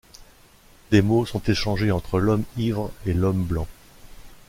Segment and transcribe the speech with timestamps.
[0.89, 3.67] Des mots sont échangés entre l'homme ivre et l'homme blanc.